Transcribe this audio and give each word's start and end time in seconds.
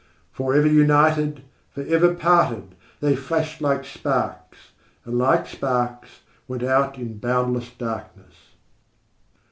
Forever 0.31 0.65
united, 0.67 1.43
forever 1.69 2.15
parted, 2.15 2.73
they 3.01 3.15
flashed 3.15 3.61
like 3.61 3.85
sparks, 3.85 4.71
and 5.05 5.19
like 5.19 5.45
sparks 5.45 6.21
went 6.47 6.63
out 6.63 6.97
in 6.97 7.19
boundless 7.19 7.69
darkness. 7.69 8.55